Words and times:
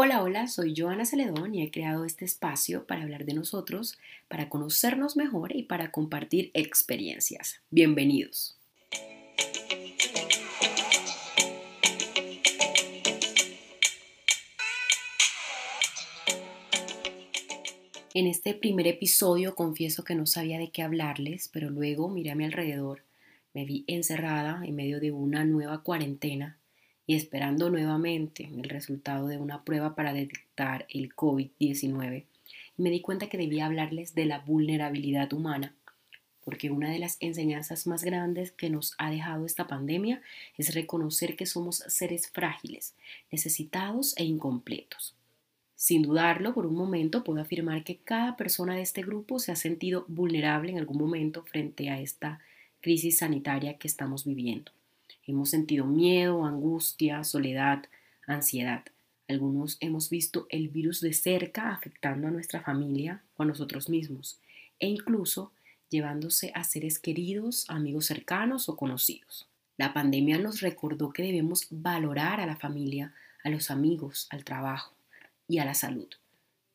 Hola, 0.00 0.22
hola, 0.22 0.46
soy 0.46 0.74
Joana 0.76 1.04
Celedón 1.04 1.56
y 1.56 1.62
he 1.64 1.72
creado 1.72 2.04
este 2.04 2.24
espacio 2.24 2.86
para 2.86 3.02
hablar 3.02 3.24
de 3.24 3.34
nosotros, 3.34 3.98
para 4.28 4.48
conocernos 4.48 5.16
mejor 5.16 5.56
y 5.56 5.64
para 5.64 5.90
compartir 5.90 6.52
experiencias. 6.54 7.60
Bienvenidos. 7.70 8.56
En 18.14 18.28
este 18.28 18.54
primer 18.54 18.86
episodio 18.86 19.56
confieso 19.56 20.04
que 20.04 20.14
no 20.14 20.26
sabía 20.26 20.60
de 20.60 20.70
qué 20.70 20.82
hablarles, 20.82 21.48
pero 21.52 21.70
luego 21.70 22.08
miré 22.08 22.30
a 22.30 22.36
mi 22.36 22.44
alrededor, 22.44 23.02
me 23.52 23.64
vi 23.64 23.82
encerrada 23.88 24.64
en 24.64 24.76
medio 24.76 25.00
de 25.00 25.10
una 25.10 25.44
nueva 25.44 25.82
cuarentena 25.82 26.57
y 27.08 27.16
esperando 27.16 27.70
nuevamente 27.70 28.50
el 28.54 28.68
resultado 28.68 29.28
de 29.28 29.38
una 29.38 29.64
prueba 29.64 29.94
para 29.94 30.12
detectar 30.12 30.86
el 30.90 31.16
COVID-19, 31.16 32.24
me 32.76 32.90
di 32.90 33.00
cuenta 33.00 33.30
que 33.30 33.38
debía 33.38 33.64
hablarles 33.64 34.14
de 34.14 34.26
la 34.26 34.40
vulnerabilidad 34.40 35.32
humana, 35.32 35.74
porque 36.44 36.70
una 36.70 36.90
de 36.90 36.98
las 36.98 37.16
enseñanzas 37.20 37.86
más 37.86 38.04
grandes 38.04 38.52
que 38.52 38.68
nos 38.68 38.94
ha 38.98 39.10
dejado 39.10 39.46
esta 39.46 39.66
pandemia 39.66 40.20
es 40.58 40.74
reconocer 40.74 41.34
que 41.34 41.46
somos 41.46 41.76
seres 41.76 42.28
frágiles, 42.28 42.94
necesitados 43.32 44.14
e 44.18 44.24
incompletos. 44.24 45.14
Sin 45.76 46.02
dudarlo, 46.02 46.52
por 46.52 46.66
un 46.66 46.74
momento 46.74 47.24
puedo 47.24 47.40
afirmar 47.40 47.84
que 47.84 47.96
cada 47.96 48.36
persona 48.36 48.74
de 48.74 48.82
este 48.82 49.00
grupo 49.00 49.38
se 49.38 49.50
ha 49.50 49.56
sentido 49.56 50.04
vulnerable 50.08 50.72
en 50.72 50.78
algún 50.78 50.98
momento 50.98 51.42
frente 51.42 51.88
a 51.88 52.00
esta 52.00 52.40
crisis 52.82 53.18
sanitaria 53.18 53.78
que 53.78 53.88
estamos 53.88 54.26
viviendo. 54.26 54.72
Hemos 55.28 55.50
sentido 55.50 55.84
miedo, 55.84 56.46
angustia, 56.46 57.22
soledad, 57.22 57.84
ansiedad. 58.26 58.82
Algunos 59.28 59.76
hemos 59.80 60.08
visto 60.08 60.46
el 60.48 60.70
virus 60.70 61.02
de 61.02 61.12
cerca 61.12 61.70
afectando 61.70 62.28
a 62.28 62.30
nuestra 62.30 62.62
familia 62.62 63.22
o 63.36 63.42
a 63.42 63.46
nosotros 63.46 63.90
mismos 63.90 64.40
e 64.80 64.86
incluso 64.86 65.52
llevándose 65.90 66.50
a 66.54 66.64
seres 66.64 66.98
queridos, 66.98 67.66
amigos 67.68 68.06
cercanos 68.06 68.70
o 68.70 68.76
conocidos. 68.76 69.46
La 69.76 69.92
pandemia 69.92 70.38
nos 70.38 70.62
recordó 70.62 71.12
que 71.12 71.24
debemos 71.24 71.66
valorar 71.68 72.40
a 72.40 72.46
la 72.46 72.56
familia, 72.56 73.12
a 73.44 73.50
los 73.50 73.70
amigos, 73.70 74.28
al 74.30 74.44
trabajo 74.44 74.94
y 75.46 75.58
a 75.58 75.66
la 75.66 75.74
salud. 75.74 76.08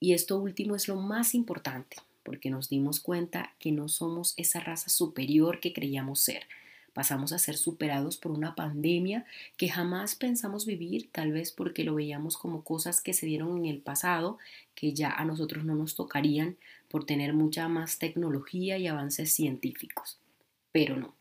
Y 0.00 0.14
esto 0.14 0.38
último 0.38 0.74
es 0.74 0.88
lo 0.88 0.96
más 0.96 1.34
importante, 1.34 1.98
porque 2.22 2.48
nos 2.48 2.70
dimos 2.70 3.00
cuenta 3.00 3.52
que 3.58 3.72
no 3.72 3.88
somos 3.88 4.32
esa 4.38 4.60
raza 4.60 4.88
superior 4.88 5.60
que 5.60 5.74
creíamos 5.74 6.20
ser, 6.20 6.46
Pasamos 6.98 7.30
a 7.32 7.38
ser 7.38 7.56
superados 7.56 8.16
por 8.16 8.32
una 8.32 8.56
pandemia 8.56 9.24
que 9.56 9.68
jamás 9.68 10.16
pensamos 10.16 10.66
vivir, 10.66 11.08
tal 11.12 11.30
vez 11.30 11.52
porque 11.52 11.84
lo 11.84 11.94
veíamos 11.94 12.36
como 12.36 12.64
cosas 12.64 13.00
que 13.00 13.12
se 13.12 13.24
dieron 13.24 13.56
en 13.56 13.66
el 13.66 13.78
pasado, 13.78 14.36
que 14.74 14.92
ya 14.92 15.12
a 15.12 15.24
nosotros 15.24 15.64
no 15.64 15.76
nos 15.76 15.94
tocarían 15.94 16.56
por 16.90 17.06
tener 17.06 17.34
mucha 17.34 17.68
más 17.68 18.00
tecnología 18.00 18.78
y 18.78 18.88
avances 18.88 19.32
científicos. 19.32 20.18
Pero 20.72 20.96
no, 20.96 21.14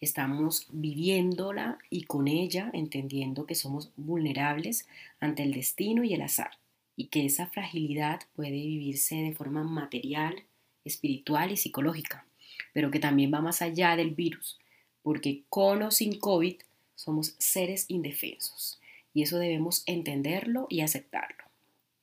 estamos 0.00 0.68
viviéndola 0.70 1.78
y 1.90 2.04
con 2.04 2.28
ella 2.28 2.70
entendiendo 2.72 3.46
que 3.46 3.56
somos 3.56 3.90
vulnerables 3.96 4.86
ante 5.18 5.42
el 5.42 5.54
destino 5.54 6.04
y 6.04 6.14
el 6.14 6.22
azar, 6.22 6.52
y 6.94 7.06
que 7.06 7.26
esa 7.26 7.48
fragilidad 7.48 8.20
puede 8.36 8.52
vivirse 8.52 9.16
de 9.16 9.34
forma 9.34 9.64
material, 9.64 10.44
espiritual 10.84 11.50
y 11.50 11.56
psicológica, 11.56 12.24
pero 12.72 12.92
que 12.92 13.00
también 13.00 13.34
va 13.34 13.40
más 13.40 13.60
allá 13.60 13.96
del 13.96 14.14
virus 14.14 14.60
porque 15.06 15.44
con 15.48 15.84
o 15.84 15.92
sin 15.92 16.18
COVID 16.18 16.56
somos 16.96 17.36
seres 17.38 17.84
indefensos 17.86 18.80
y 19.14 19.22
eso 19.22 19.38
debemos 19.38 19.84
entenderlo 19.86 20.66
y 20.68 20.80
aceptarlo. 20.80 21.44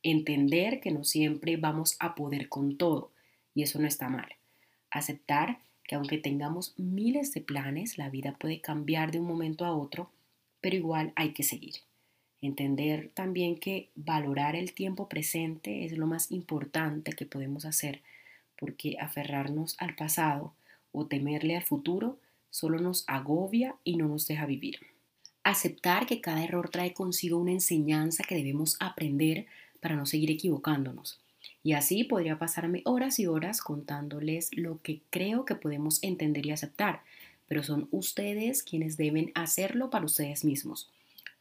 Entender 0.04 0.80
que 0.80 0.92
no 0.92 1.04
siempre 1.04 1.58
vamos 1.58 1.98
a 2.00 2.16
poder 2.16 2.48
con 2.48 2.78
todo 2.78 3.12
y 3.54 3.64
eso 3.64 3.78
no 3.78 3.90
está 3.90 4.08
mal. 4.08 4.30
Aceptar 4.90 5.59
que 5.84 5.96
aunque 5.96 6.18
tengamos 6.18 6.76
miles 6.78 7.34
de 7.34 7.42
planes, 7.42 7.97
la 7.97 8.09
vida 8.09 8.38
puede 8.40 8.62
cambiar 8.62 9.12
de 9.12 9.19
un 9.19 9.25
momento 9.25 9.66
a 9.66 9.75
otro, 9.75 10.09
pero 10.62 10.78
igual 10.78 11.12
hay 11.18 11.34
que 11.34 11.44
seguir. 11.44 11.74
Entender 12.42 13.12
también 13.13 13.58
que 13.58 13.90
valorar 13.96 14.56
el 14.56 14.72
tiempo 14.72 15.09
presente 15.09 15.84
es 15.84 15.97
lo 15.97 16.08
más 16.08 16.31
importante 16.31 17.12
que 17.12 17.25
podemos 17.25 17.66
hacer, 17.66 18.00
porque 18.58 18.96
aferrarnos 18.97 19.75
al 19.80 19.94
pasado 19.94 20.53
o 20.94 21.06
temerle 21.06 21.58
al 21.58 21.63
futuro 21.63 22.18
solo 22.53 22.78
nos 22.78 23.03
agobia 23.08 23.75
y 23.84 23.97
no 23.97 24.08
nos 24.08 24.28
deja 24.28 24.46
vivir. 24.46 24.78
Aceptar 25.44 26.06
que 26.06 26.22
cada 26.22 26.44
error 26.44 26.69
trae 26.69 26.94
consigo 26.94 27.40
una 27.40 27.52
enseñanza 27.52 28.24
que 28.24 28.36
debemos 28.36 28.78
aprender 28.80 29.47
para 29.81 29.96
no 29.96 30.06
seguir 30.06 30.30
equivocándonos. 30.30 31.19
Y 31.63 31.74
así 31.74 32.03
podría 32.03 32.38
pasarme 32.38 32.84
horas 32.86 33.18
y 33.18 33.25
horas 33.25 33.59
contándoles 33.59 34.56
lo 34.56 34.80
que 34.84 35.02
creo 35.09 35.46
que 35.46 35.56
podemos 35.56 36.03
entender 36.03 36.46
y 36.46 36.52
aceptar, 36.52 37.02
pero 37.47 37.63
son 37.63 37.88
ustedes 37.90 38.62
quienes 38.62 38.97
deben 38.97 39.31
hacerlo 39.34 39.90
para 39.90 40.06
ustedes 40.06 40.46
mismos. 40.46 40.92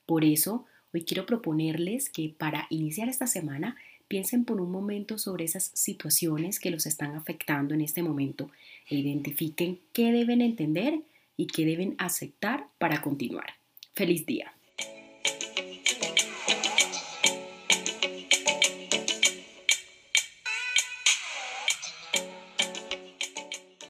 Por 0.07 0.25
eso, 0.25 0.65
hoy 0.95 1.05
quiero 1.05 1.27
proponerles 1.27 2.09
que 2.09 2.35
para 2.37 2.67
iniciar 2.71 3.11
esta 3.11 3.27
semana 3.27 3.77
piensen 4.13 4.45
por 4.45 4.61
un 4.61 4.71
momento 4.71 5.17
sobre 5.17 5.45
esas 5.45 5.71
situaciones 5.73 6.61
que 6.61 6.71
los 6.71 6.85
están 6.85 7.15
afectando 7.15 7.73
en 7.73 7.81
este 7.81 8.03
momento 8.03 8.51
e 8.87 8.97
identifiquen 8.97 9.79
qué 9.95 10.13
deben 10.13 10.43
entender 10.43 11.01
y 11.39 11.47
qué 11.47 11.65
deben 11.65 11.95
aceptar 11.97 12.67
para 12.77 13.01
continuar. 13.01 13.55
Feliz 13.95 14.27
día. 14.27 14.53